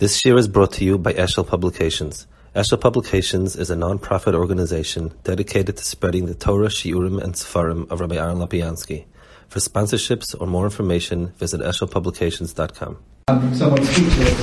[0.00, 2.26] This year is brought to you by Eshel Publications.
[2.56, 8.00] Eshel Publications is a non-profit organization dedicated to spreading the Torah, Shiurim, and Sefarim of
[8.00, 9.04] Rabbi Aaron Lapiansky.
[9.48, 12.96] For sponsorships or more information, visit eshelpublications.com.
[13.28, 14.40] I'm somewhat speechless,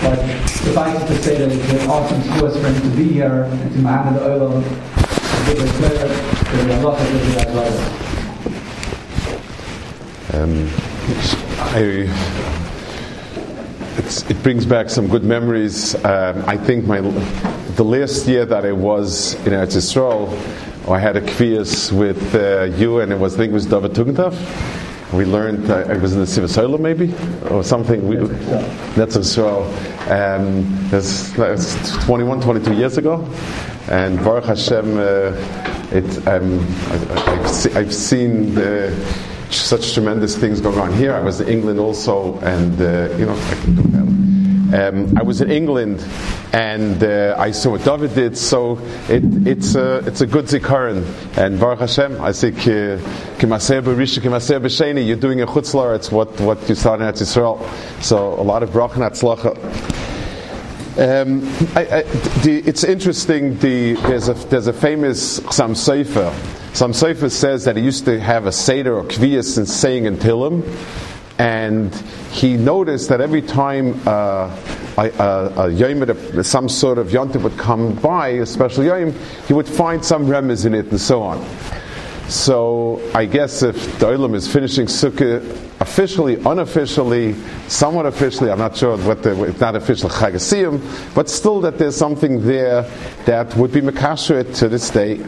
[0.00, 3.42] but suffice it to say that it's an awesome source for him to be here
[3.42, 7.76] and to Muhammad Olam, to give a prayer to the Allah of Israel.
[10.32, 10.70] Um,
[11.74, 12.59] I,
[13.98, 15.94] it brings back some good memories.
[16.04, 20.28] Um, I think my the last year that I was in Eretz Yisrael,
[20.88, 23.92] I had a kvias with uh, you, and it was I think it was David
[23.92, 24.36] Tugendorf.
[25.12, 27.12] We learned uh, I was in the Siva maybe
[27.50, 28.06] or something.
[28.06, 28.16] We,
[28.94, 29.66] that's Yisrael.
[30.08, 33.26] Um, that's, that's 21, 22 years ago,
[33.88, 35.32] and Baruch Hashem, uh,
[35.90, 38.94] it, um, I, have I've seen the
[39.56, 41.14] such tremendous things going on here.
[41.14, 44.10] I was in England also, and uh, you know, I can do that.
[44.72, 46.06] Um, I was in England,
[46.52, 48.38] and uh, I saw what David did.
[48.38, 51.04] So it, it's a it's a good zikaron.
[51.36, 52.30] And Baruch Hashem, I
[54.20, 55.04] kimaser b'sheni.
[55.04, 55.96] You're doing a chutzlar.
[55.96, 57.68] It's what what you started at Israel.
[58.00, 59.56] So a lot of bracha and.
[60.98, 61.42] Um,
[61.74, 62.02] I, I,
[62.42, 63.58] the, it's interesting.
[63.58, 68.20] The, there's a there's a famous Chassam Sofer some Sefer says that he used to
[68.20, 70.62] have a Seder or Kviyas and saying in Tilim,
[71.38, 71.94] and
[72.30, 74.54] he noticed that every time uh,
[74.98, 75.70] a,
[76.38, 79.14] a, some sort of yontif would come by, a special yom,
[79.48, 81.44] he would find some remez in it and so on.
[82.28, 85.40] So I guess if the Olam is finishing Sukkah
[85.80, 87.34] officially, unofficially,
[87.66, 92.46] somewhat officially, I'm not sure what the, not official Chagasiyim, but still that there's something
[92.46, 92.82] there
[93.24, 95.26] that would be Makashret to this day.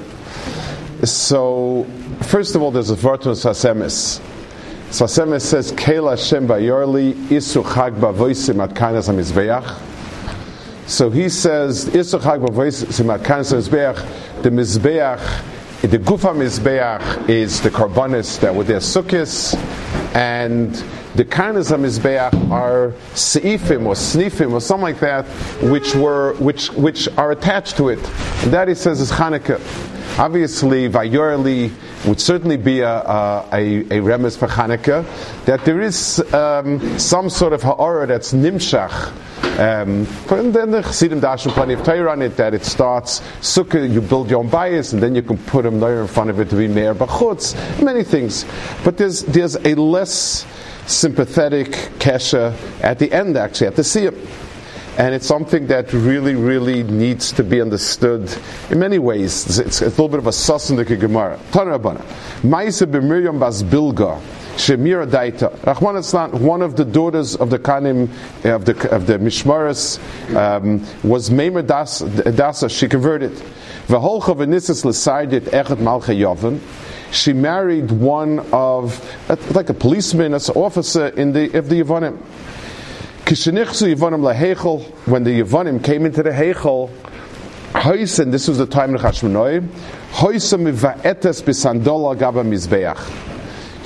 [1.05, 1.85] So,
[2.23, 4.21] first of all, there's a Vartun Sfas Emes.
[4.91, 10.89] Sasemis says, Kela Shem Bayorli, Isu Chag Bavoisim at Karnos HaMizbeach.
[10.89, 17.61] So he says, Isu Chag Bavoisim at Karnos HaMizbeach, the Mizbeach, the Gufa Mizbeach is
[17.63, 19.57] the Karbanis that were their Sukkis,
[20.15, 20.73] and
[21.15, 25.27] the Karnos HaMizbeach are Seifim or Snifim or something like that,
[25.71, 27.99] which were, which, which are attached to it.
[28.43, 29.61] And that he says is Hanukkah.
[30.19, 31.71] Obviously, Vayorli
[32.07, 35.05] would certainly be a, a, a, a remes for Hanukkah,
[35.45, 39.13] that there is um, some sort of ha'ara that's nimshach.
[39.59, 43.91] Um, and then the Chassidim dash plenty of Torah on it that it starts sukkah,
[43.91, 46.41] you build your own bias, and then you can put them there in front of
[46.41, 48.47] it to be meir bachutz, many things.
[48.83, 50.47] But there's there's a less
[50.87, 54.17] sympathetic kesha at the end, actually, at the siyam
[54.99, 58.31] and it's something that really, really needs to be understood
[58.71, 59.47] in many ways.
[59.47, 61.39] It's, it's a little bit of a sus in the Gemara.
[61.51, 62.03] Tanarabana.
[62.43, 64.21] Maisa b'Miriam bas Bilga.
[64.57, 65.65] Shemira Daita.
[65.65, 68.03] Rahman Islam, one of the daughters of the Kanim,
[68.45, 69.99] of the, of the Mishmaras,
[70.37, 72.71] um, was Meimer das, Dasa.
[72.71, 73.33] She converted.
[73.89, 76.61] V'holcha v'nisas l'saydit echet malcha yovim
[77.13, 78.99] she married one of,
[79.55, 82.19] like a policeman, an officer in the, of the Yevonim.
[85.07, 86.91] When the Yevonim came into the Hechel,
[87.73, 89.61] Hoysen, this was the time of Hashmonoi,
[90.13, 93.01] Hoysen mivaetes bisandola gaba mizbeach.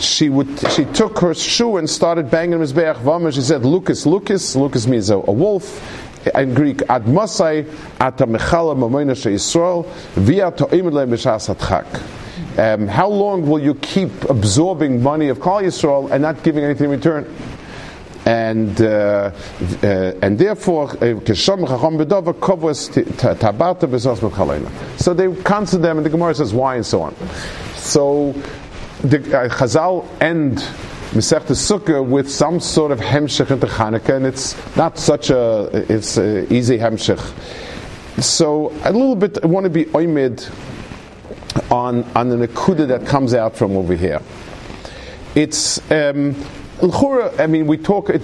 [0.00, 3.32] She would, she took her shoe and started banging mizbeach vama.
[3.32, 6.04] She said, "Lucas, Lucas, Lucas means a, a wolf."
[6.34, 7.64] In Greek, ad masai
[8.00, 11.48] ata mechala mamoina Yisrael via to'imid le mishas
[12.58, 16.86] um, How long will you keep absorbing money of Klal Yisrael and not giving anything
[16.86, 17.34] in return?
[18.26, 19.30] and uh,
[19.84, 21.20] uh, and therefore uh,
[24.96, 26.74] so they counsel them and the Gemara says why?
[26.74, 27.14] and so on.
[27.76, 28.32] So
[29.02, 30.58] the uh, Chazal end
[31.12, 36.16] Masechta Sukkah with some sort of hemshech into Hanukkah and it's not such a it's
[36.16, 37.20] a easy hemshech.
[38.20, 40.50] So a little bit I want to be oimid
[41.70, 44.20] on on the nakuda that comes out from over here
[45.34, 46.34] it's um,
[46.78, 48.18] I mean, we talk the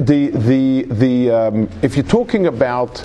[0.00, 3.04] the the, the um, if you're talking about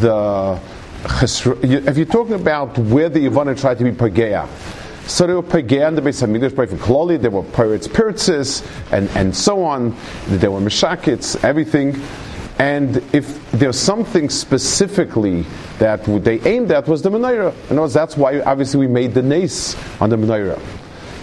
[0.00, 0.58] the
[1.04, 4.48] if you're talking about where the Yavanim tried to be pageya,
[5.06, 9.10] so they were pageya in the Beis Hamikdash, by Kloli, there were pirates, pirtzes, and
[9.10, 9.94] and so on.
[10.26, 12.00] There were meshakits, everything.
[12.60, 15.46] And if there's something specifically
[15.78, 19.74] that they aimed at was the menorah, and that's why obviously we made the nace
[19.98, 20.60] on the menorah.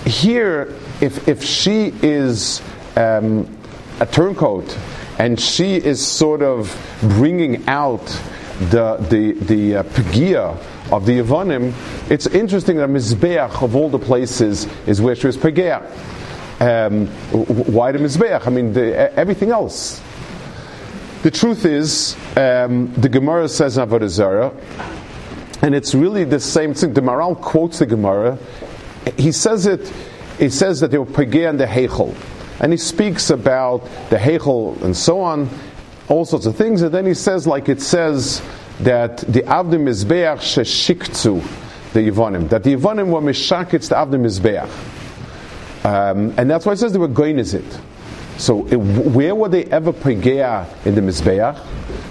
[0.08, 2.64] Here, if if she is
[2.96, 3.48] um,
[4.00, 4.76] a turncoat,
[5.20, 8.08] and she is sort of bringing out
[8.72, 10.58] the the the uh, pegia
[10.92, 11.72] of the Yavanim.
[12.10, 15.86] It's interesting that Mizbeach of all the places is where she was pegia.
[16.60, 17.06] Um,
[17.36, 18.48] why the Mizbeach?
[18.48, 20.02] I mean, the, everything else.
[21.24, 24.54] The truth is, um, the Gemara says in Avodah Zarah,
[25.62, 26.94] and it's really the same thing.
[26.94, 28.38] The Maharal quotes the Gemara.
[29.18, 29.92] He says it.
[30.38, 32.16] He says that they were pagei and the heichel,
[32.60, 35.50] and he speaks about the heichel and so on,
[36.10, 36.84] all sorts of things.
[36.84, 38.42] And then he says, like it says,
[38.82, 41.42] that the Avdim Mizbeach sheshiktu
[41.94, 44.70] the Yevonim, that the Yevonim were mishakits the Avdim Mizbeach.
[45.84, 47.80] Um, and that's why it says they were going is it.
[48.38, 51.60] So eh, it, where were they ever pregea in the Mizbeach?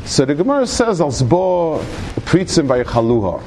[0.07, 3.43] So the Gemara says, Pritzim by Chaluha,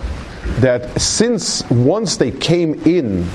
[0.61, 3.27] that since once they came in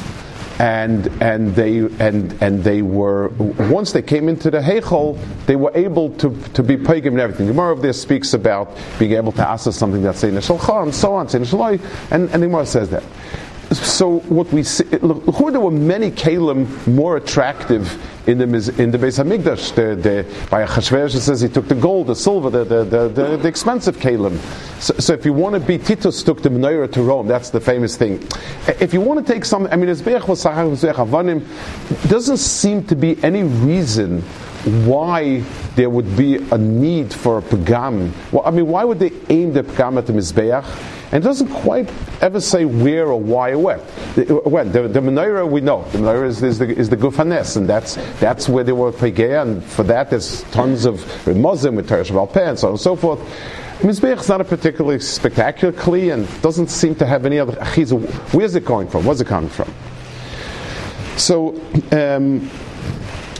[0.58, 5.72] and and they and and they were once they came into the Heichel, they were
[5.74, 7.46] able to, to be pagan and everything.
[7.46, 10.36] The Gemara of this speaks about being able to ask us something that's in the
[10.36, 11.26] and so on,
[12.10, 13.02] and and the Gemara says that
[13.72, 18.44] so what we see, look, there were many kalim more attractive in the
[18.78, 19.74] in the Beis Hamikdash.
[19.74, 23.36] The, the, by Achashverosh says he took the gold, the silver, the the, the, the,
[23.36, 24.38] the expensive kalim.
[24.80, 27.26] So, so, if you want to be Titus took the menorah to Rome.
[27.26, 28.26] That's the famous thing.
[28.80, 29.88] If you want to take some, I mean,
[32.08, 34.22] doesn't seem to be any reason
[34.64, 35.40] why
[35.76, 38.12] there would be a need for a pagam.
[38.32, 40.64] Well, I mean, why would they aim the pagam at the Mizbeach?
[41.12, 43.78] And it doesn't quite ever say where or why or when.
[43.78, 47.68] When the, the menorah we know the menorah is, is, the is the gufanes, and
[47.68, 52.32] that's that's where they were pegea, and for that there's tons of Muslim with Teresh
[52.32, 53.20] Peh and so on and so forth.
[53.80, 57.52] Mizbeach is not a particularly spectacular kli and doesn't seem to have any other.
[58.32, 59.04] Where's it going from?
[59.04, 59.72] Where's it coming from?
[61.16, 61.60] So.
[61.92, 62.50] Um,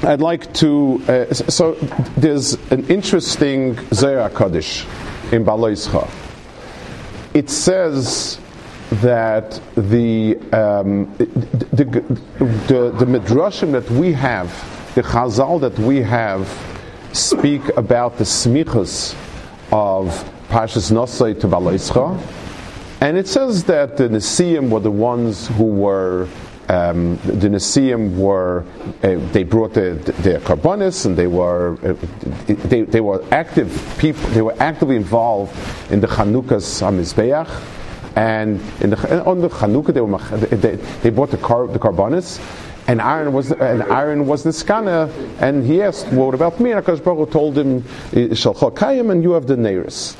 [0.05, 1.03] I'd like to.
[1.09, 1.73] Uh, so
[2.17, 4.85] there's an interesting Zohar Kodesh
[5.33, 6.09] in Baloischa
[7.35, 8.39] it says
[9.03, 11.27] that the, um, the,
[12.69, 14.49] the, the, midrashim that we have,
[14.95, 16.49] the chazal that we have,
[17.13, 19.15] speak about the smichas
[19.73, 20.09] of
[20.49, 22.21] Parshas Nosai to Baloischa,
[23.01, 26.29] and it says that the Nesiim were the ones who were
[26.69, 28.65] um, the Nesiim were
[29.03, 31.95] uh, they brought their, their carbonis and they were uh,
[32.47, 35.55] they, they were active people they were actively involved
[35.93, 37.49] in the Chanukas Hamizbeach
[38.17, 40.19] and the, on the Chanukah they, were,
[40.57, 42.41] they, they brought the car, the carbonis
[42.87, 46.85] and Aaron was and Aaron was the skana, and he asked, "What about me?" And
[46.85, 47.83] Hakadosh Baruch told him,
[48.13, 50.17] "Shalchal and you have the neiris."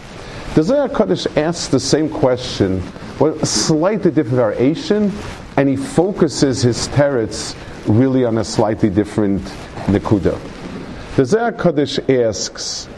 [0.55, 2.81] The Zohar Kodesh asks the same question,
[3.19, 5.13] but a slightly different variation,
[5.57, 7.55] and he focuses his teretz
[7.87, 9.43] really on a slightly different
[9.87, 10.39] nekuda.
[11.17, 12.89] The Zohar Kodesh asks,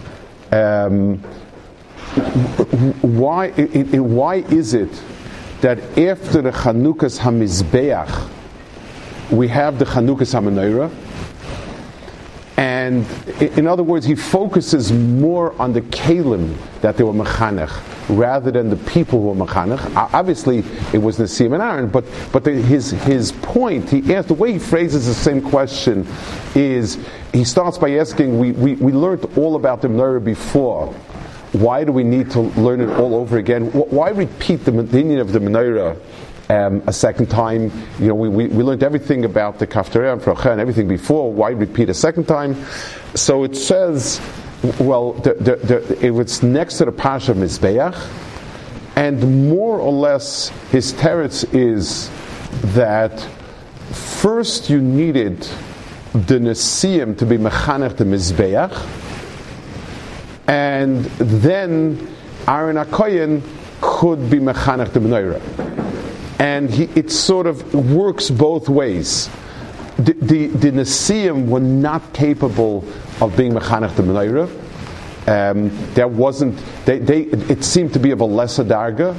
[0.52, 1.18] um,
[3.02, 5.02] why, it, it, why is it
[5.60, 8.30] that after the Chanukas Hamizbeach,
[9.30, 10.90] we have the Chanukas Hamanayra,
[12.56, 13.06] and
[13.40, 17.70] in other words, he focuses more on the kalim that they were mechanech
[18.08, 19.94] rather than the people who were mechanech.
[20.14, 24.34] Obviously, it was Nasim and Aaron, but but the, his his point, he asked the
[24.34, 26.06] way he phrases the same question
[26.54, 26.98] is
[27.34, 30.94] he starts by asking, we we, we learned all about the menorah before.
[31.52, 33.70] Why do we need to learn it all over again?
[33.72, 35.98] Why repeat the meaning of the menorah?
[36.48, 37.72] Um, a second time.
[37.98, 41.32] You know, we, we, we learned everything about the Kaftareh and and everything before.
[41.32, 42.54] Why repeat a second time?
[43.16, 44.20] So it says
[44.78, 47.94] well, the, the, the, it was next to the Pasha Mizbeach,
[48.96, 52.10] and more or less his teretz is
[52.74, 53.20] that
[53.92, 55.40] first you needed
[56.12, 58.72] the Nesiim to be Mechanech the Mizbeach,
[60.48, 62.08] and then
[62.48, 63.42] Aaron Akoyen
[63.80, 65.65] could be Mechanech the Menorah.
[66.38, 69.30] And he, it sort of works both ways.
[69.96, 72.84] The, the, the were not capable
[73.20, 74.48] of being mechanech the menorah.
[75.28, 76.62] Um, there wasn't.
[76.84, 79.16] They, they, it seemed to be of a lesser darga.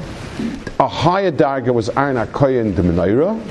[0.79, 3.41] A higher darga was Aaron Akoyan the menorah,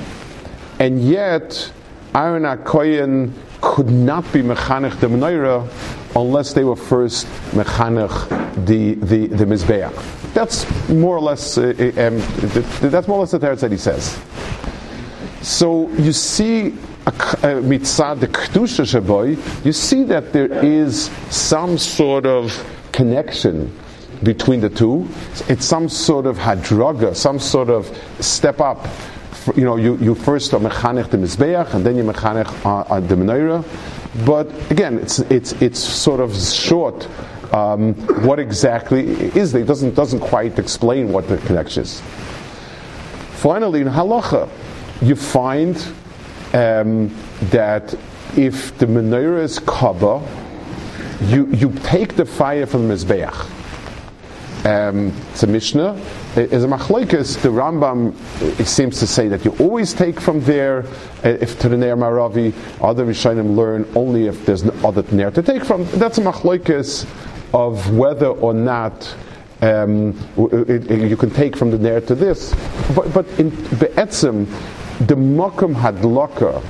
[0.79, 1.71] and yet
[2.15, 5.69] Aaron Akoyan could not be mechanech the menorah
[6.17, 9.93] unless they were first mechanech the the the mizbeach.
[10.33, 11.59] That's more or less.
[11.59, 14.19] Uh, uh um, that's more or less the teretz that he says.
[15.43, 16.75] So you see
[17.07, 22.53] mitzad the kedusha shaboy, you see that there is some sort of
[22.93, 23.73] connection
[24.23, 25.09] between the two.
[25.49, 27.87] It's some sort of hadraga, some sort of
[28.21, 28.87] step up.
[29.55, 33.15] You know, you, you first are mechanech the mizbeach, and then you mechanech uh, the
[33.15, 33.65] menorah.
[34.25, 37.09] But again, it's it's it's sort of short.
[37.53, 37.95] Um,
[38.25, 39.63] what exactly is there?
[39.63, 42.01] It doesn't doesn't quite explain what the connection is.
[43.33, 44.49] Finally, in halacha,
[45.03, 45.77] you find
[46.55, 47.15] um,
[47.51, 47.95] that
[48.37, 50.23] if the menorah is kaba,
[51.23, 53.56] you, you take the fire from the Mizbeach.
[54.65, 55.93] Um, a Mishnah.
[56.35, 58.15] As a machlokes, the Rambam
[58.59, 60.85] it seems to say that you always take from there.
[61.25, 65.31] uh, If to the Ner Maravi, other Rishonim learn only if there's no other Ner
[65.31, 65.85] to take from.
[65.93, 67.07] That's a machlokes
[67.55, 69.15] of whether or not
[69.63, 72.53] um, it- it- you can take from the Ner to this.
[72.95, 74.47] But, but in Be'etzim,
[75.07, 76.61] the Mokum Hadlaka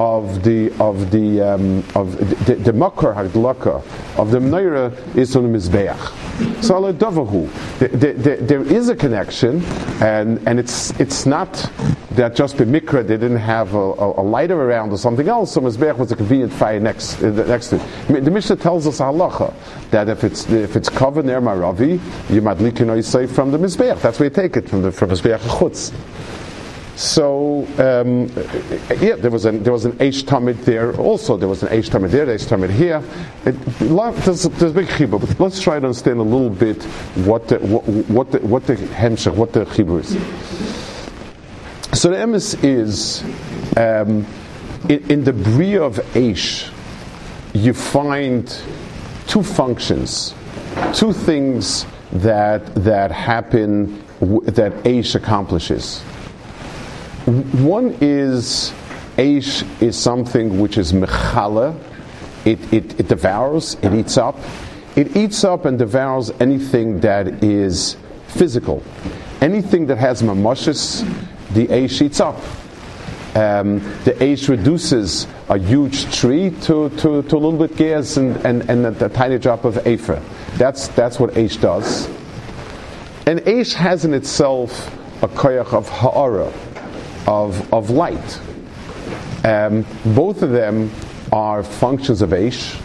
[0.00, 2.16] of the of the um, of
[2.46, 3.84] the, the makar hadlaka
[4.18, 6.64] of the menorah is on the mizbeach.
[6.64, 9.62] So there is a connection,
[10.00, 11.70] and and it's it's not
[12.12, 15.52] that just the mikra they didn't have a, a, a lighter around or something else.
[15.52, 18.24] So mizbeach was a convenient fire next uh, next to it.
[18.24, 19.52] The Mishnah tells us halacha
[19.90, 24.00] that if it's if it's covered near maravi, you might likin say from the mizbeach.
[24.00, 25.92] That's where you take it from the from mizbeach chutz.
[26.96, 28.28] So um,
[29.00, 30.94] yeah, there was an there was an Eish Tamid there.
[30.96, 33.02] Also, there was an Eish Tamid there, Eish Tamid here.
[33.46, 36.82] It, there's, there's a big chibur, but let's try to understand a little bit
[37.24, 40.10] what the what, what the what the hemshech, what the chibur is.
[41.98, 43.22] So the emes is
[43.76, 44.26] um,
[44.88, 46.70] in, in the bria of Eish,
[47.54, 48.46] you find
[49.26, 50.34] two functions,
[50.92, 56.02] two things that that happen that Eish accomplishes.
[57.26, 58.72] One is
[59.16, 61.78] Aish is something which is mechala.
[62.44, 64.38] It, it, it devours, it eats up.
[64.96, 67.96] It eats up and devours anything that is
[68.28, 68.82] physical.
[69.40, 71.02] Anything that has mamoshes,
[71.52, 72.36] the Aish eats up.
[73.36, 78.36] Um, the Aish reduces a huge tree to, to, to a little bit gas and,
[78.38, 80.20] and, and a, a tiny drop of Aphra.
[80.54, 82.08] That's, that's what Aish does.
[83.26, 84.88] And Aish has in itself
[85.22, 86.52] a koyach of ha'ara,
[87.26, 88.40] of, of light.
[89.44, 90.90] Um, both of them
[91.32, 92.80] are functions of Aish,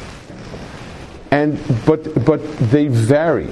[1.32, 3.50] and, but, but they vary.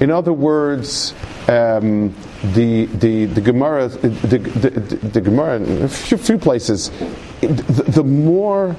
[0.00, 1.14] In other words,
[1.48, 2.14] um,
[2.54, 6.90] the, the, the Gemara, the, the, the, Gemara, a few, few places,
[7.40, 8.76] the, the more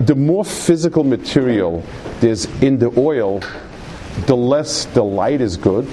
[0.00, 1.82] the more physical material
[2.20, 3.40] there's in the oil,
[4.26, 5.88] the less the light is good,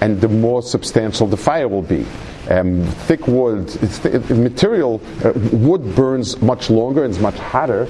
[0.00, 2.06] and the more substantial the fire will be.
[2.48, 7.88] Um, thick wood, th- material, uh, wood burns much longer and is much hotter,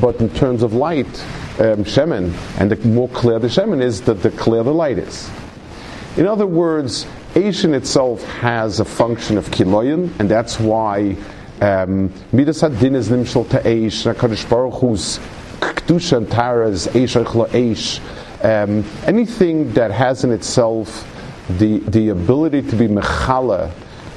[0.00, 1.06] but in terms of light,
[1.58, 5.30] um, shemen, and the more clear the shemen is, the, the clearer the light is.
[6.16, 11.16] In other words, Aish in itself has a function of kiloyin, and that's why
[11.60, 15.18] um, Midas Hadin is nimshal to Aish, and HaKadosh Baruch Hu's
[15.60, 18.00] Kedusha and Tara is Aish.
[18.44, 21.12] Um, anything that has in itself
[21.48, 23.70] the, the ability to be mechala,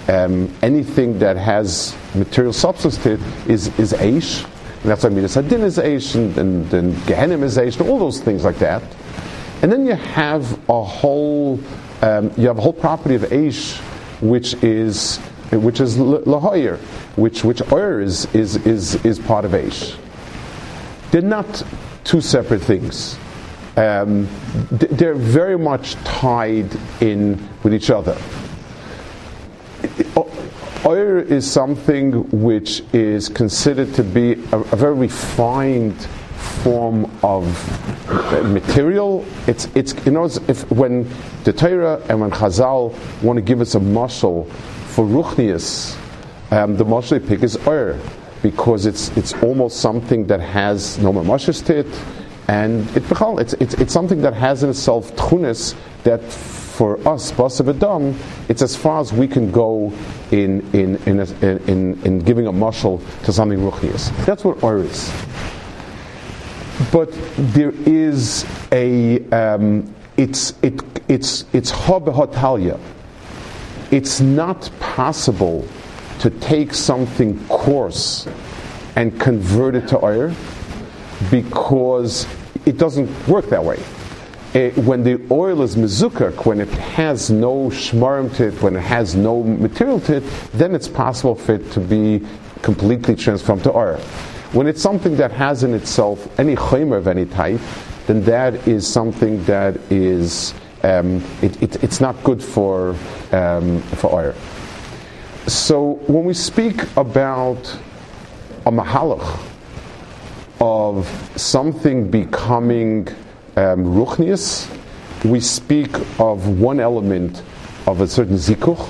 [0.07, 4.43] um, anything that has material substance to it is, is Aish.
[4.81, 7.99] And that's why Midas Hadin is Aish, and, and, and Gehenim is Aish, and all
[7.99, 8.81] those things like that.
[9.61, 11.59] And then you have a whole,
[12.01, 13.77] um, you have a whole property of Aish,
[14.21, 15.17] which is
[15.51, 16.77] which is lahoyer,
[17.17, 19.97] which which oyer is is is is part of Aish.
[21.11, 21.63] They're not
[22.03, 23.17] two separate things.
[23.79, 24.27] Um,
[24.71, 26.69] they're very much tied
[26.99, 28.17] in with each other.
[30.85, 35.95] Oyer is something which is considered to be a, a very refined
[36.63, 37.45] form of
[38.09, 39.25] uh, material.
[39.47, 41.09] It's, it's you know, if when
[41.45, 42.93] the Torah and when Chazal
[43.23, 44.43] want to give us a muscle
[44.87, 45.97] for ruchnius,
[46.51, 47.97] um, the muscle they pick is oyer
[48.41, 51.87] because it's it's almost something that has no mamashes to it,
[52.49, 57.75] and it it's, it's it's something that has in itself tchunis that for us, Basav
[57.75, 59.93] Adam, it's as far as we can go
[60.31, 61.25] in in in, a,
[61.69, 64.09] in, in giving a muscle to something ruchnius.
[64.25, 65.11] That's what oyer is
[66.91, 72.79] but there is a um, it's it it's it's hotalya.
[73.91, 75.67] It's not possible
[76.19, 78.27] to take something coarse
[78.95, 80.33] and convert it to oil
[81.31, 82.25] because
[82.69, 83.79] it doesn't work that way.
[84.53, 88.81] Eh, when the oil is mezukak, when it has no shmarim to it, when it
[88.81, 90.23] has no material to it,
[90.53, 92.25] then it's possible for it to be
[92.61, 93.97] completely transformed to oil.
[94.53, 97.59] When it's something that has in itself any chaymer of any type,
[98.05, 102.95] then that is something that is um, it, it, it's not good for
[103.31, 104.33] um, for oil.
[105.47, 107.77] So when we speak about
[108.65, 109.48] a mahalach
[110.59, 113.07] of something becoming
[113.55, 114.69] um, ruchnius,
[115.25, 117.43] we speak of one element
[117.87, 118.87] of a certain zikuch.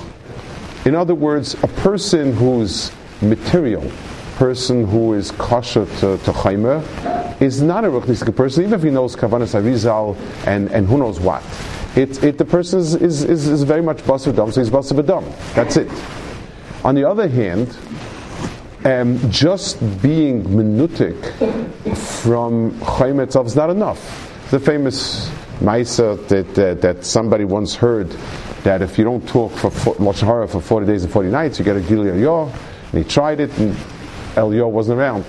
[0.86, 3.90] In other words, a person whose material,
[4.36, 6.32] person who is kosher to, to
[7.40, 11.20] is not a Ruchnistic person, even if he knows Kavanas Arizal and, and who knows
[11.20, 11.42] what.
[11.96, 15.54] It, it, the person is, is, is, very much Basar so he's Basar.
[15.54, 15.90] That's it.
[16.84, 17.76] On the other hand,
[18.84, 21.16] um, just being minutic
[21.96, 24.48] from Chaim itself is not enough.
[24.50, 25.28] The famous
[25.60, 28.08] Maisa that, uh, that somebody once heard
[28.64, 31.76] that if you don't talk for Lashon for 40 days and 40 nights, you get
[31.76, 32.52] a Gil Yor.
[32.92, 33.74] And he tried it, and
[34.34, 35.24] Eliyahu wasn't around.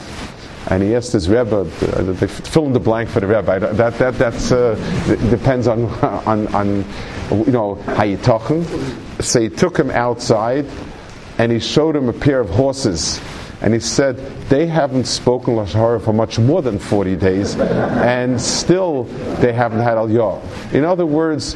[0.68, 3.60] And he asked his Rebbe, uh, they fill in the blank for the Rebbe.
[3.74, 4.76] That, that, that's, uh,
[5.30, 5.86] depends on,
[6.26, 6.86] on, on,
[7.32, 8.64] you know, how you talking.
[9.20, 10.66] So he took him outside,
[11.38, 13.20] and he showed him a pair of horses
[13.62, 14.18] and he said
[14.50, 19.04] they haven't spoken Lashon for much more than 40 days, and still
[19.40, 20.40] they haven't had Al Yah.
[20.74, 21.56] In other words,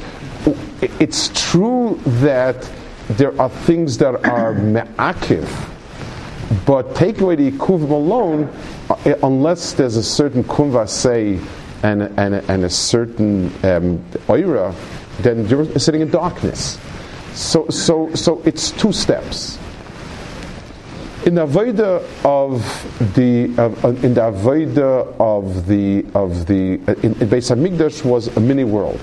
[0.81, 2.69] it's true that
[3.09, 5.47] there are things that are me'akiv,
[6.65, 8.49] but take away the ikuvim alone,
[8.89, 11.39] uh, unless there's a certain kumva say
[11.83, 14.73] and, and, and a certain um, oira,
[15.19, 16.79] then you're sitting in darkness.
[17.33, 19.59] So, so, so it's two steps.
[21.25, 22.61] In the avoda of
[23.15, 28.39] the uh, in the avoda of the of the in, in Beis Hamikdash was a
[28.39, 29.01] mini world,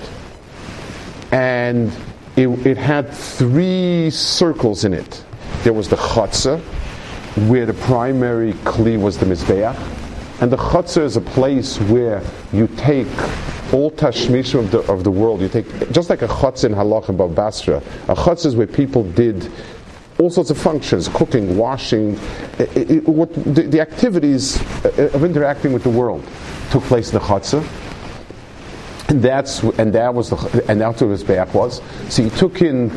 [1.33, 1.93] and
[2.37, 5.25] it, it, had three circles in it.
[5.65, 6.61] There was the chutzah,
[7.49, 9.77] where the primary kli was the mizbeach,
[10.41, 13.09] and the chutzah is a place where you take
[13.73, 15.41] all tashmishim of the, of the world.
[15.41, 17.79] You take just like a chutzah in halach and Basra.
[18.07, 19.51] A chutzah is where people did
[20.23, 22.17] all sorts of functions, cooking, washing,
[22.59, 26.25] it, it, what, the, the, activities uh, of interacting with the world
[26.71, 27.67] took place in the chutzah.
[29.09, 31.83] And that's and that was the and that's what his back was.
[32.09, 32.89] So you took in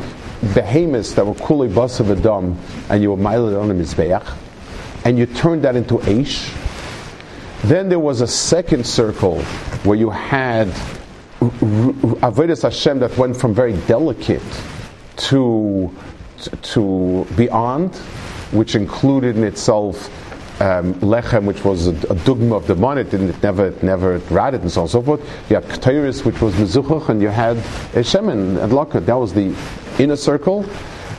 [0.54, 2.56] behemoths that were kuli basav adam,
[2.88, 4.24] and you were miled on the mizbeach,
[5.04, 6.54] and you turned that into aish.
[7.64, 9.42] Then there was a second circle
[9.82, 10.68] where you had
[11.40, 14.42] avodas Hashem that went from very delicate
[15.16, 15.92] to
[16.62, 17.94] to beyond,
[18.52, 20.10] which included in itself
[20.60, 24.62] um, lechem, which was a, a of the money, it, it never it never ratted
[24.62, 25.20] and so on and so forth.
[25.50, 27.58] You had ketairis, which was mezuchach, and you had
[27.92, 29.04] shemen and lakka.
[29.04, 29.54] That was the
[29.98, 30.64] inner circle.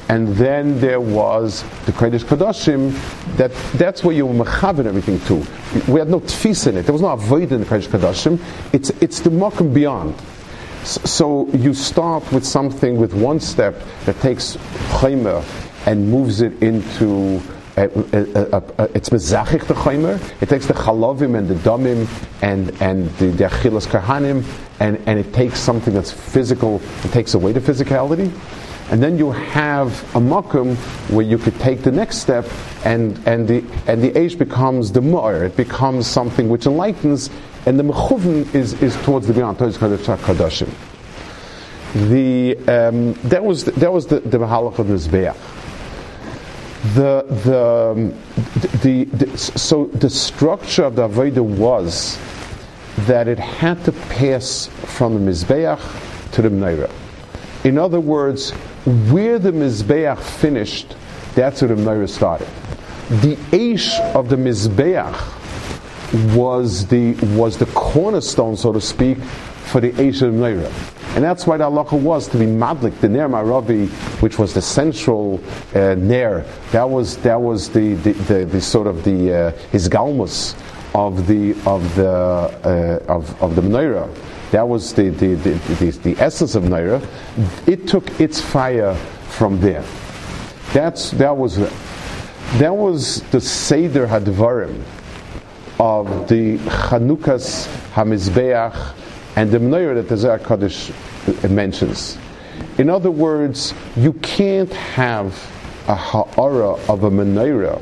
[0.09, 2.93] And then there was the Kodesh Kodashim,
[3.35, 5.35] that, that's where you were mechaven everything to.
[5.91, 6.83] We had no tfis in it.
[6.83, 8.39] There was no avoid in the Kodesh Kodashim.
[8.73, 10.15] It's, it's the mokum beyond.
[10.87, 14.55] So you start with something with one step that takes
[14.99, 15.43] chaymer
[15.85, 17.41] and moves it into
[17.75, 20.17] uh, uh, uh, it's mezachik the chaymer.
[20.41, 22.07] It takes the chalovim and the damim
[22.41, 24.45] and and the, the achilas kahanim
[24.79, 26.81] and and it takes something that's physical.
[27.03, 28.31] It takes away the physicality.
[28.89, 30.77] And then you have a makum
[31.11, 32.47] where you could take the next step,
[32.85, 35.45] and, and the and the age becomes the mu'ar.
[35.45, 37.29] It becomes something which enlightens
[37.67, 39.77] and the mechuvn is, is towards the beyond, towards.
[41.93, 45.35] The um, that was that was the the mahalach of mizbeach.
[46.93, 48.09] The the, um,
[48.81, 52.17] the, the so the structure of the avodah was
[53.05, 56.91] that it had to pass from the mizbeach to the menorah.
[57.65, 58.51] In other words,
[59.11, 60.95] where the mizbeach finished,
[61.35, 62.47] that's where the menorah started.
[63.09, 65.36] The aish of the mizbeach
[66.35, 70.71] was the was the cornerstone, so to speak, for the Asia Meira.
[71.15, 73.89] And that's why the halacha was to be madlik, the Ner Maravi,
[74.21, 75.41] which was the central
[75.73, 76.45] uh, Ner.
[76.71, 80.55] That was that was the the, the, the sort of the uh, his galmus
[80.93, 84.09] of the of the uh, of, of the menorah.
[84.51, 87.05] That was the the, the, the, the essence of menorah.
[87.67, 88.95] It took its fire
[89.29, 89.83] from there.
[90.73, 94.81] That's that was that was the seder hadvarim
[95.79, 98.93] of the Chanukas Hamizbeach
[99.35, 100.91] and the Menorah that the Zohar Kodesh
[101.49, 102.17] mentions.
[102.77, 105.33] In other words, you can't have
[105.87, 107.81] a ha'ara of a menorah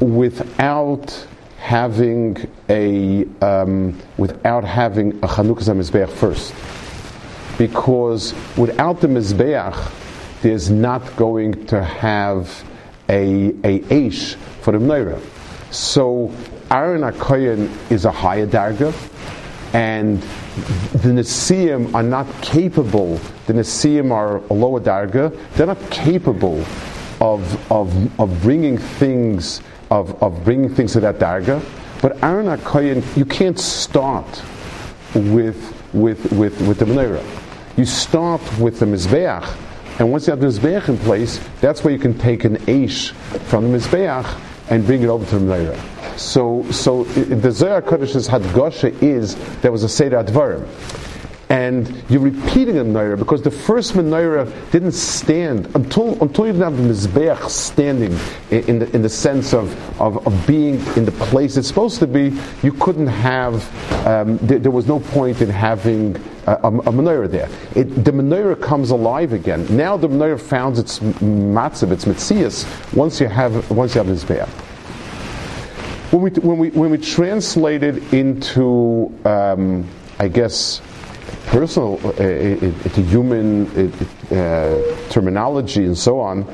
[0.00, 1.26] without
[1.58, 2.36] having
[2.68, 6.54] a um, without having a Chanukas Hamizbeach first,
[7.58, 9.92] because without the mizbeach,
[10.42, 12.64] there's not going to have
[13.08, 15.20] a a aish for the menorah.
[15.72, 16.32] So
[16.72, 18.94] Aaron HaKoyen is a higher darga,
[19.74, 20.22] and
[21.02, 26.60] the Nesiim are not capable, the Nesiim are a lower darga, they're not capable
[27.20, 31.60] of, of, of bringing things of, of bringing things to that darga.
[32.00, 34.40] But Aaron HaKoyen, you can't start
[35.14, 37.26] with, with, with, with the menorah.
[37.76, 39.56] You start with the Mizbeach,
[39.98, 43.10] and once you have the Mizbeach in place, that's where you can take an Aish
[43.48, 45.99] from the Mizbeach and bring it over to the menorah.
[46.20, 50.68] So, so the Zohar Kodesh's Hadgosha is there was a Seder Advarim
[51.48, 56.62] and you're repeating the menorah because the first menorah didn't stand until until you didn't
[56.62, 58.16] have the mizbeach standing
[58.50, 61.98] in, in, the in the sense of, of, of being in the place it's supposed
[62.00, 62.38] to be.
[62.62, 63.54] You couldn't have.
[64.06, 67.48] Um, there, was no point in having a, a, a menorah there.
[67.74, 69.66] It, the menorah comes alive again.
[69.74, 74.48] Now the menorah found its matzav, its mitzias, once you have once you have mizbeach.
[76.10, 79.86] When we, when, we, when we translate it into, um,
[80.18, 80.80] I guess,
[81.46, 83.68] personal, uh, to human
[84.30, 86.46] uh, terminology and so on.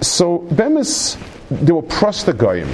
[0.00, 1.18] So Bemis,
[1.50, 2.68] there were Prostagoyim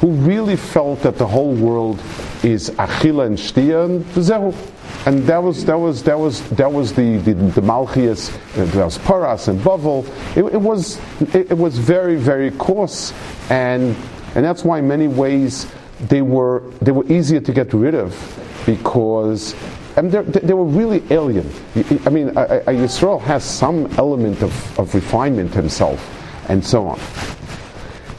[0.00, 2.00] who really felt that the whole world
[2.42, 4.54] is Achila and Shtia and Zehu.
[5.06, 8.84] And that was that was that was that was the the, the Malchias, uh, that
[8.84, 10.04] was Paras and Bavel.
[10.36, 10.98] It, it was
[11.34, 13.12] it, it, was very very coarse,
[13.48, 13.94] and
[14.36, 15.66] and that's why in many ways
[16.08, 18.14] they were they were easier to get rid of
[18.66, 19.54] because
[20.02, 21.50] mean, they were really alien.
[22.04, 26.00] I mean, Yisrael has some element of, of refinement himself,
[26.50, 26.98] and so on.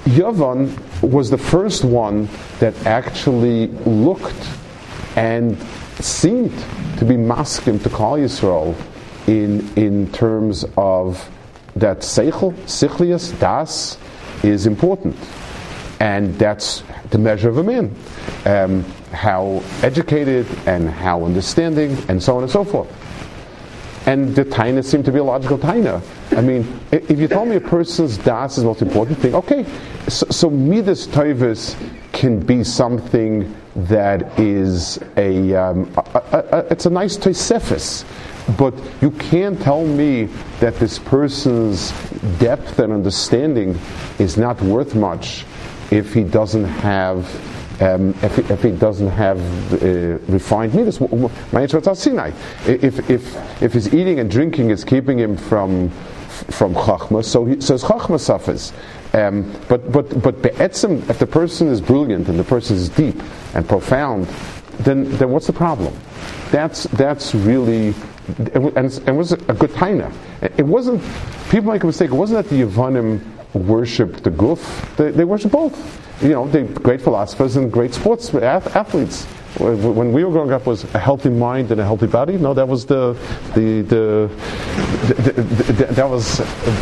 [0.06, 2.28] Yavan was the first one
[2.60, 4.50] that actually looked
[5.16, 5.62] and
[6.00, 6.54] seemed
[6.98, 8.76] to be masking to call Yisrael
[9.28, 11.30] in, in terms of
[11.76, 14.00] that seichel, sichlius, das,
[14.44, 15.16] is important.
[16.00, 17.96] And that's the measure of a man.
[18.46, 22.88] Um, how educated and how understanding and so on and so forth.
[24.08, 26.02] And the taina seemed to be a logical taina.
[26.32, 29.66] I mean, if you told me a person's das is the most important thing, okay.
[30.08, 31.76] So, so midas toivus
[32.14, 38.06] can be something that is a, um, a, a, a it's a nice toisefis.
[38.58, 40.30] But you can't tell me
[40.62, 41.92] that this person's
[42.40, 43.78] depth and understanding
[44.20, 45.46] is not worth much
[45.92, 47.26] if he doesn't have
[47.80, 49.40] um, if, if, he, doesn't have
[49.74, 51.00] uh, refined midas.
[51.00, 55.92] If, if, if his eating and drinking is keeping him from
[56.50, 58.74] from chachma, so, he, so his chachma suffers.
[59.14, 63.22] Um, but but but be'etzim, if the person is brilliant and the person is deep
[63.54, 64.26] and profound,
[64.80, 65.94] then then what's the problem?
[66.50, 67.94] That's that's really
[68.38, 70.12] and, and it was a good taina.
[70.42, 71.02] It wasn't.
[71.50, 72.12] People make a mistake.
[72.12, 73.22] It wasn't that the Yavanim
[73.54, 74.96] worshipped the guf.
[74.98, 75.76] They, they worship both
[76.22, 79.26] you know, the great philosophers and great sports athletes.
[79.60, 82.38] When we were growing up, was a healthy mind and a healthy body.
[82.38, 83.14] No, that was the
[83.56, 84.30] the the,
[85.08, 86.38] the, the, the that was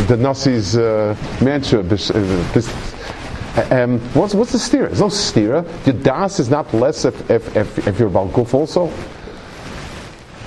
[0.07, 1.83] the Nazis' uh, mantra.
[1.83, 4.87] This, uh, um, what's, what's the steer?
[4.87, 5.65] There's no steer.
[5.85, 8.91] Your das is not less if, if, if, if you're about guf also.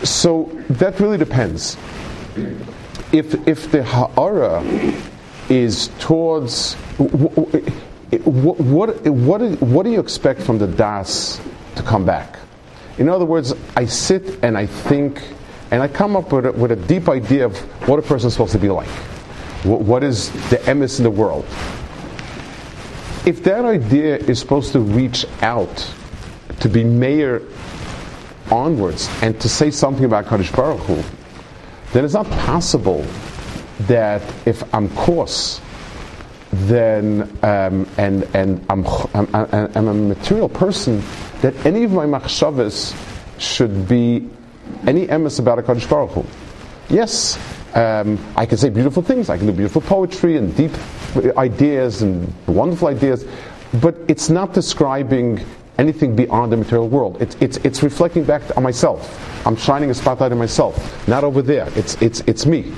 [0.05, 1.79] So that really depends.
[3.13, 4.63] If if the ha'ara
[5.49, 7.49] is towards what,
[8.25, 11.41] what, what, what do you expect from the das
[11.77, 12.39] to come back?
[12.99, 15.23] In other words, I sit and I think,
[15.71, 17.57] and I come up with a, with a deep idea of
[17.89, 18.89] what a person is supposed to be like.
[19.65, 21.45] what, what is the emes in the world?
[23.27, 25.95] If that idea is supposed to reach out
[26.61, 27.43] to be mayor
[28.51, 31.03] onwards and to say something about Kaddish Baruch Hu,
[31.93, 33.05] then it's not possible
[33.81, 35.61] that if I'm coarse
[36.51, 41.03] then um, and and I'm, I'm, I'm, a material person
[41.43, 42.97] that any of my machshavas
[43.39, 44.29] should be
[44.87, 46.25] any emes about a Kaddish Baruch Hu.
[46.89, 47.39] Yes,
[47.75, 49.29] um, I can say beautiful things.
[49.29, 50.73] I can do beautiful poetry and deep
[51.37, 53.27] ideas and wonderful ideas,
[53.75, 55.45] but it's not describing
[55.77, 57.21] anything beyond the material world.
[57.21, 59.47] It's, it's, it's reflecting back on myself.
[59.47, 61.69] I'm shining a spotlight on myself, not over there.
[61.77, 62.73] It's, it's, it's me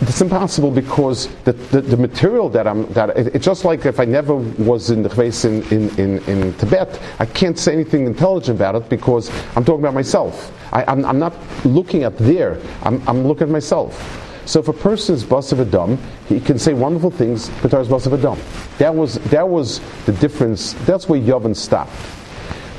[0.00, 4.00] it's impossible because the, the, the, material that I'm that it, it's just like if
[4.00, 8.04] I never was in the Chves in, in, in, in, Tibet, I can't say anything
[8.06, 10.52] intelligent about it because I'm talking about myself.
[10.72, 12.60] I, am I'm, I'm not looking at there.
[12.82, 14.22] I'm, I'm looking at myself.
[14.44, 18.18] So if a person is basav adam, he can say wonderful things, but there's basav
[18.18, 18.40] adam.
[18.78, 20.72] That was that was the difference.
[20.84, 21.92] That's where Yavin stopped.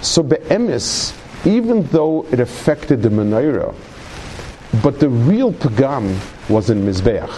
[0.02, 3.74] So be'emis, even though it affected the menorah,
[4.84, 6.18] but the real pagam
[6.50, 7.32] was in Mizbeach.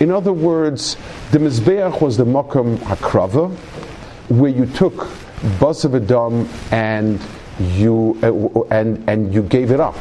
[0.00, 0.96] In other words,
[1.32, 3.50] the Mizbeach was the Makam Hakrava,
[4.28, 4.94] where you took
[5.58, 7.20] Basav Adam and
[7.60, 9.96] you, uh, and, and you gave it up.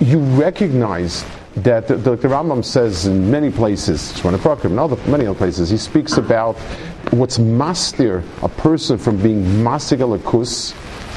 [0.00, 1.24] You recognized
[1.56, 6.16] that the, the, Rambam says in many places, and other many other places, he speaks
[6.16, 6.56] about
[7.10, 10.74] what's master a person from being masig alakus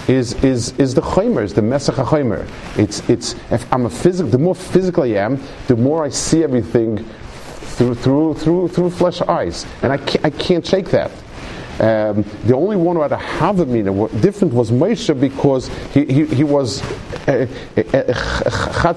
[0.08, 2.48] is is is the chaymer, is the mesach chaymer.
[2.78, 6.44] It's it's if I'm a physical, the more physical I am, the more I see
[6.44, 6.98] everything
[7.78, 11.12] through through through through flesh eyes, and I can't, I can't shake that.
[11.80, 16.44] Um, the only one who had a Havamina different was Moshe because he, he, he
[16.44, 16.84] was
[17.28, 18.94] uh, uh,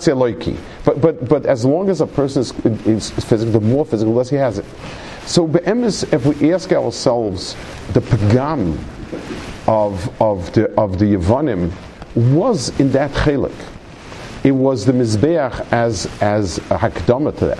[0.85, 2.53] but, but, but as long as a person is,
[2.87, 4.67] is physical, the more physical, the less he has it.
[5.25, 7.57] So, if we ask ourselves,
[7.95, 8.79] the pagam
[9.67, 11.73] of, of the, of the Yevonim
[12.15, 13.55] was in that chelik.
[14.45, 17.59] It was the Mizbeach as, as a hakdama to that.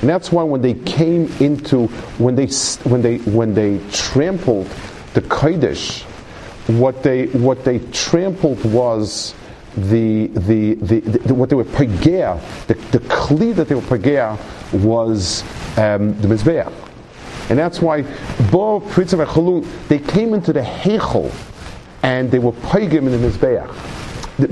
[0.00, 1.86] And that's why when they came into,
[2.18, 2.46] when they,
[2.88, 4.66] when they, when they trampled
[5.14, 6.02] the Kodesh,
[6.78, 9.34] what they, what they trampled was
[9.76, 14.36] the, the, the, the what they were pagea, the, the kli that they were pagea
[14.84, 15.42] was
[15.78, 16.85] um, the Mizbeach.
[17.48, 18.02] And that's why
[18.50, 21.32] Bo Prince of Achalum they came into the Heichel
[22.02, 23.96] and they were pagim in the Mizbeach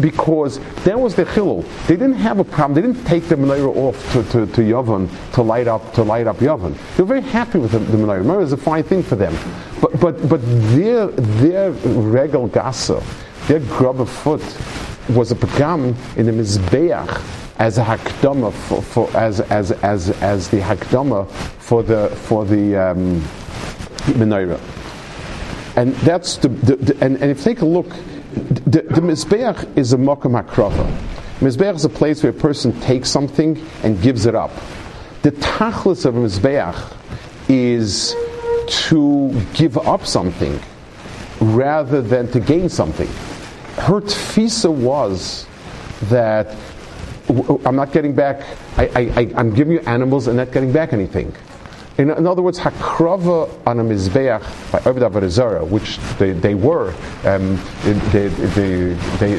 [0.00, 1.64] because that was the chilul.
[1.86, 2.74] They didn't have a problem.
[2.74, 6.26] They didn't take the menorah off to, to, to Yavon to light up to light
[6.26, 6.76] up Yavon.
[6.96, 8.24] They were very happy with the, the menorah.
[8.24, 9.36] Menorah is a fine thing for them,
[9.80, 10.40] but but but
[10.74, 13.02] their their regal gasa,
[13.46, 14.42] their grub of foot
[15.10, 20.48] was a pagam in the mizbeach as a hakdama for, for, as as as as
[20.48, 23.20] the hakdama for the for the um,
[24.18, 24.60] menorah.
[25.76, 27.88] And that's the, the, the and, and if you take a look
[28.34, 30.90] the, the Mizbeach is a Mokum HaKrava.
[31.38, 34.50] Mizbeach is a place where a person takes something and gives it up.
[35.22, 36.92] The Tachlis of a Mizbeach
[37.48, 38.16] is
[38.88, 40.58] to give up something
[41.40, 43.08] rather than to gain something.
[43.76, 45.46] Her tfisa was
[46.04, 46.56] that
[47.28, 48.42] I'm not getting back,
[48.76, 51.34] I, I'm giving you animals and not getting back anything.
[51.96, 54.40] In, in, other words, hakrava on a mizbeach
[54.72, 56.92] by Avodah which they, they were,
[57.24, 57.56] um,
[58.10, 59.34] they, they, they,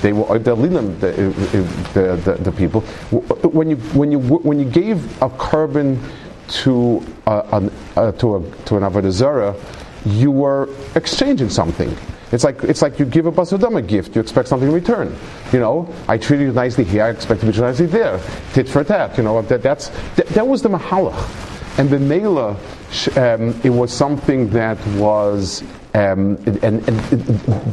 [0.00, 2.82] they, were Lilam, the, uh, uh, the, the, the, people.
[3.12, 6.00] Uh, when you, when, you, when you gave a carbon
[6.48, 9.60] to, a, a, to, a, to an Avodah
[10.06, 11.94] you were exchanging something.
[12.30, 15.16] It's like it's like you give a basudama gift, you expect something in return.
[15.52, 18.20] You know, I treated you nicely here, I expect to be nicely there.
[18.52, 19.16] Tit for tat.
[19.16, 21.78] You know, that, that's that, that was the mahalach.
[21.78, 22.56] And the Mela,
[23.16, 25.62] um, it was something that was
[25.94, 27.22] um, and, and, and,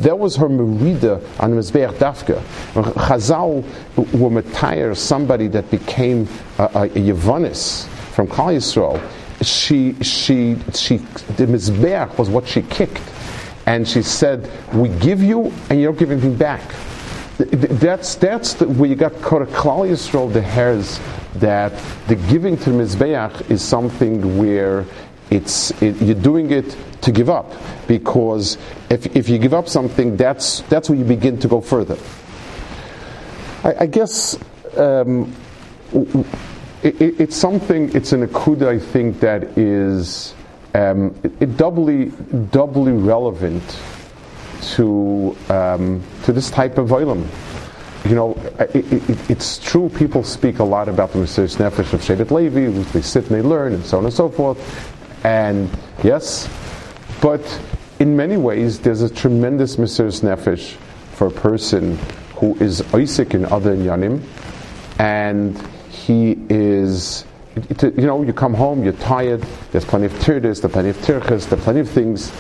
[0.02, 2.40] that was her merida on Mizbeach Dafka.
[2.74, 3.64] Chazal
[3.98, 9.02] were matire somebody that became a, a, a Yevonis from Klal Yisrael.
[9.44, 10.98] She, she, she,
[11.36, 13.02] the Mizbeach was what she kicked.
[13.66, 16.62] And she said, we give you and you don't give anything back.
[17.38, 19.50] That's, that's the, where you got Klal
[19.90, 21.00] Yisrael, the hairs
[21.36, 21.74] that
[22.08, 24.86] the giving to the Mizbeach is something where
[25.32, 27.52] it's, it, you're doing it to give up.
[27.88, 28.58] Because
[28.90, 31.98] if, if you give up something, that's, that's where you begin to go further.
[33.64, 34.38] I, I guess
[34.78, 35.36] um,
[36.84, 40.35] it, it, it's something, it's an akuda, I think, that is
[40.76, 42.12] um, it, doubly,
[42.52, 43.64] doubly relevant
[44.62, 47.28] to, um, to this type of oilam
[48.06, 49.90] you know, it, it, it's true.
[49.90, 52.68] People speak a lot about the Mesiris Nefesh of Shevet Levi.
[52.92, 55.26] They sit and they learn, and so on and so forth.
[55.26, 55.70] And
[56.04, 56.48] yes,
[57.20, 57.42] but
[58.00, 60.74] in many ways, there's a tremendous Mesiris Nefesh
[61.14, 61.98] for a person
[62.36, 64.22] who is Isaac in other Yanim,
[65.00, 65.58] and
[65.90, 67.26] he is.
[67.82, 69.42] You know, you come home, you're tired.
[69.72, 72.34] There's plenty of tirdas, there's plenty of tirchas, there's plenty of things,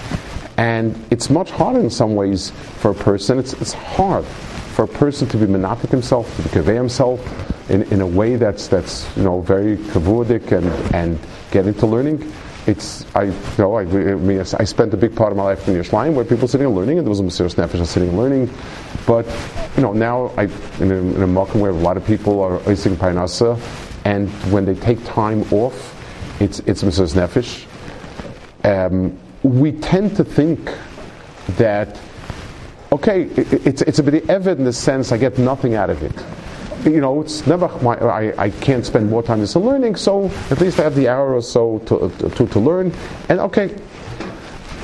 [0.58, 3.40] and it's much harder in some ways for a person.
[3.40, 7.22] It's, it's hard for a person to be monopic himself, to convey himself
[7.70, 11.20] in, in a way that's that's you know very kavudik and and
[11.52, 12.32] get into learning.
[12.68, 15.68] It's I you know I, I mean I spent a big part of my life
[15.68, 18.18] in Yerushalayim where people sitting and learning, and there was a Mesiris Nefesh sitting and
[18.18, 18.50] learning.
[19.08, 19.26] But
[19.78, 20.44] you know now I
[20.82, 23.58] in a, in a where a lot of people are Ising Painasa,
[24.06, 25.92] and when they take time off,
[26.42, 27.66] it's it's Mesiris Nefesh.
[28.64, 30.72] Um, we tend to think
[31.58, 32.00] that
[32.92, 36.14] okay, it's, it's a bit evident in the sense I get nothing out of it.
[36.90, 40.62] You know, it's never, my, I, I can't spend more time just learning, so at
[40.62, 42.94] least I have the hour or so to, to, to learn.
[43.28, 43.76] And okay,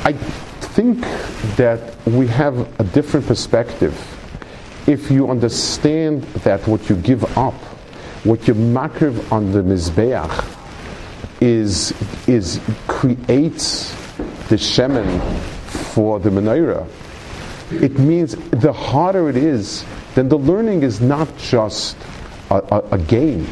[0.03, 0.99] I think
[1.57, 3.93] that we have a different perspective
[4.87, 7.53] if you understand that what you give up,
[8.23, 10.57] what you makriv on the mizbeach,
[11.41, 11.93] is
[12.27, 13.91] is creates
[14.49, 15.21] the shemen
[15.93, 16.87] for the menorah
[17.71, 21.95] it means the harder it is, then the learning is not just
[22.49, 23.47] a, a, a game.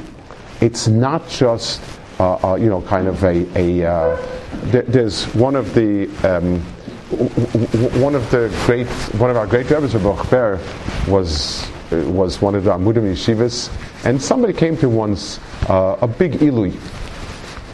[0.62, 1.82] It's not just,
[2.20, 3.48] uh, uh, you know, kind of a.
[3.56, 4.40] a uh,
[4.72, 6.10] there's one of the.
[6.24, 6.62] Um,
[7.10, 10.60] one of the great, one of our great rabbis, Rabbi Ber,
[11.08, 13.70] was was one of the Amudim yeshivas,
[14.06, 16.76] and somebody came to once uh, a big ilui,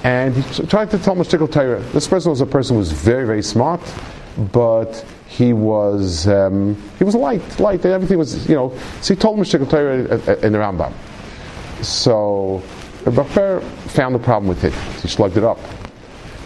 [0.03, 1.79] and he tried to tell Mashtikal Torah.
[1.93, 3.81] This person was a person who was very, very smart,
[4.51, 8.77] but he was um, he was light, light, and everything was, you know.
[9.01, 10.93] So he told Mashtikal Torah in the Rambam.
[11.83, 12.63] So
[13.05, 14.73] Rabbi found a problem with it.
[15.01, 15.59] He slugged it up.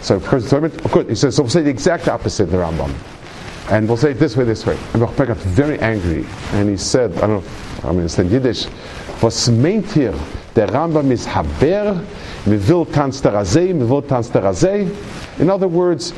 [0.02, 0.50] So of because
[0.92, 2.94] good, he says, so we'll say the exact opposite in the Rambam.
[3.70, 4.76] And we'll say it this way, this way.
[4.94, 8.28] And Rabbi got very angry, and he said, I don't know, I mean, it's in
[8.28, 8.66] Yiddish,
[9.22, 10.14] was meint hier,
[10.54, 12.04] der Rambam is haber,
[12.46, 14.88] me will tanz der Azei, me will tanz der Azei.
[15.40, 16.12] In other words,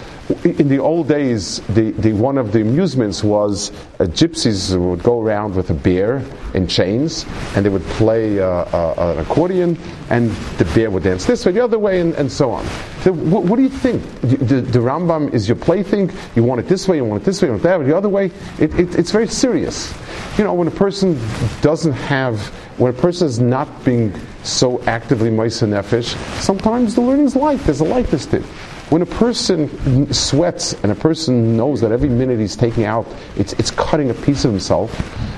[0.45, 5.21] in the old days, the, the, one of the amusements was uh, gypsies would go
[5.21, 9.79] around with a bear in chains, and they would play uh, uh, an accordion,
[10.11, 12.67] and the bear would dance this way, the other way, and, and so on.
[13.03, 14.03] So what, what, do you think?
[14.23, 16.11] The, the, Rambam is your plaything.
[16.35, 17.97] You want it this way, you want it this way, you want that way, the
[17.97, 18.27] other way.
[18.59, 19.95] It, it, it's very serious.
[20.37, 21.17] You know, when a person
[21.61, 22.41] doesn't have,
[22.79, 27.61] when a person is not being so actively Maisa Nefesh, sometimes the learning is light.
[27.61, 28.45] There's a lightness to it.
[28.93, 33.07] When a person sweats and a person knows that every minute he's taking out,
[33.39, 34.93] it's, it's cutting a piece of himself,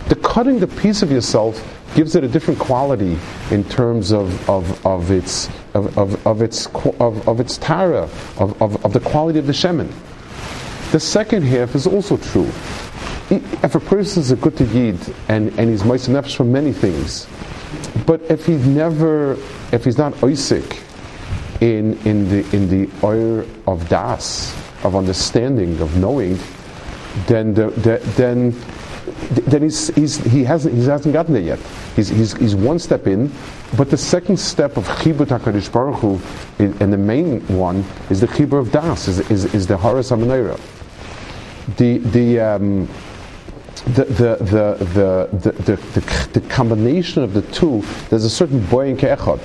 [0.08, 1.62] the cutting the piece of yourself
[1.94, 3.16] gives it a different quality
[3.52, 8.08] in terms of, of, of its of, of, of its of, of its tara,
[8.40, 9.88] of, of, of the quality of the shemen.
[10.90, 12.50] The second half is also true.
[13.30, 17.28] If a person is a good yid and, and he's moist nefesh for many things,
[18.04, 19.38] but if he's never,
[19.70, 20.82] if he's not Isaac
[21.64, 26.38] in, in the in the oil of das, of understanding, of knowing,
[27.26, 28.54] then the, the, then
[29.46, 31.58] then he's, he's, he hasn't he hasn't gotten there yet.
[31.96, 33.32] He's, he's, he's one step in,
[33.78, 36.20] but the second step of chibur Hakadosh Baruch Hu,
[36.58, 40.60] and the main one is the chibur of das, is, is, is the Horos Hamenorah.
[41.78, 42.88] The the um,
[43.86, 48.94] the, the, the, the, the, the, the, combination of the two, there's a certain boy
[48.94, 49.40] ke'echad.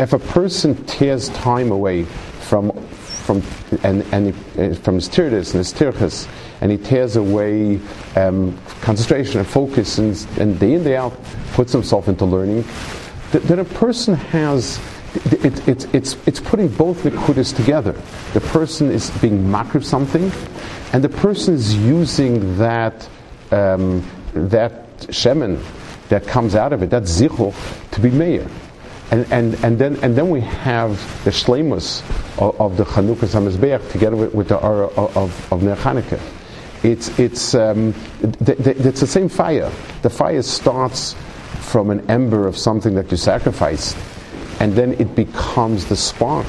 [0.00, 2.72] If a person tears time away from,
[3.26, 3.42] from,
[3.82, 6.26] and, and he, from his tirdis and his tirchas,
[6.62, 7.78] and he tears away
[8.16, 11.12] um, concentration and focus, and, and day in, day out
[11.52, 12.64] puts himself into learning,
[13.32, 14.80] then a person has
[15.14, 17.92] it, it, it's, it's putting both nikudas together.
[18.32, 20.32] The person is being makrib something,
[20.94, 23.06] and the person is using that
[23.50, 25.62] um, that shemen
[26.08, 27.54] that comes out of it, that zichel,
[27.90, 28.48] to be mayor.
[29.10, 30.92] And, and, and, then, and then we have
[31.24, 32.00] the shlemus
[32.40, 36.20] of, of the Chanukas Hamizbeach together with, with the Ara of, of, Ner Chanukah.
[36.84, 37.92] It's, it's, um,
[38.44, 39.70] th- th- it's the same fire.
[40.02, 41.14] The fire starts
[41.60, 43.96] from an ember of something that you sacrificed,
[44.60, 46.46] and then it becomes the spark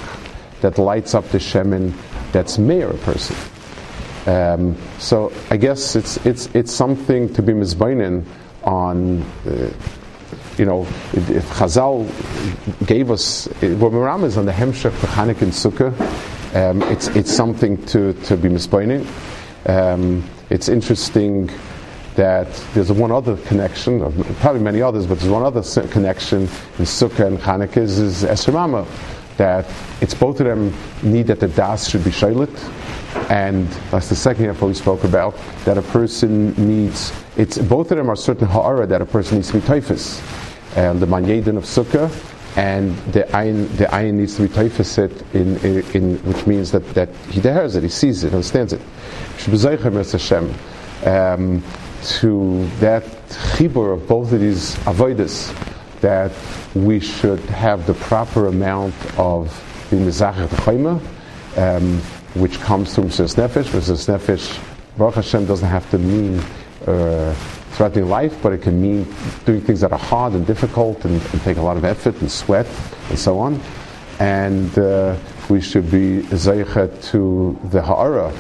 [0.62, 1.94] that lights up the shemen
[2.32, 3.36] that's mayor a person.
[4.28, 8.24] Um, so I guess it's it's it's something to be misbainin
[8.64, 9.24] on.
[9.46, 9.72] Uh,
[10.62, 12.06] you know, if Chazal
[12.86, 15.92] gave us, well, Miram is on the Hemshech, the Chanukah and Sukkah.
[16.54, 19.08] Um, it's it's something to to be misbaining.
[19.68, 21.50] Um, it's interesting
[22.16, 24.02] that there's one other connection,
[24.36, 28.86] probably many others, but there's one other connection in Sukkah and Chanukah is, is Esrama,
[29.38, 29.66] that
[30.02, 30.72] it's both of them
[31.02, 32.54] need that the das should be shaylit,
[33.32, 37.98] and that's the second example we spoke about, that a person needs, it's, both of
[37.98, 40.22] them are certain ha'ara that a person needs to be typhus.
[40.76, 42.10] Um, the manyedin of sukkah,
[42.58, 46.86] and the ayin, the ayin needs to be typhosit in, in, in, which means that,
[46.94, 48.82] that he hears it, he sees it, understands it.
[51.04, 51.64] Um,
[52.04, 53.04] to that
[53.56, 55.54] chibur of both of these avodas,
[56.02, 56.32] that
[56.76, 59.50] we should have the proper amount of
[59.90, 61.02] the mizachah
[61.58, 62.00] um,
[62.34, 63.66] which comes through Mesiras Nefesh.
[63.66, 66.40] Mesiras Nefesh, Baruch Hashem, doesn't have to mean
[66.88, 67.36] uh,
[67.73, 69.07] threatening life, but it can mean
[69.45, 72.31] doing things that are hard and difficult and, and take a lot of effort and
[72.31, 72.67] sweat
[73.11, 73.61] and so on.
[74.19, 75.17] And uh,
[75.49, 78.33] we should be zeichet to the ha'ara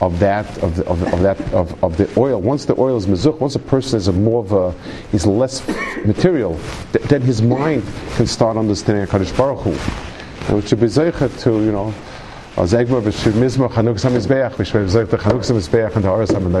[0.00, 2.40] of that of, the, of, of, that of, of the oil.
[2.40, 4.72] Once the oil is mezuch, once a person is a more of a
[5.10, 5.66] he's less
[6.06, 6.58] material,
[6.92, 7.82] th- then his mind
[8.14, 9.72] can start understanding Hakadosh Baruch Hu.
[10.46, 11.92] And we should be zeichet to you know
[12.58, 16.52] אז איך מיר בשביל מיזמא חנוק סמזבח בשביל זאגט חנוק סמזבח und der Ars am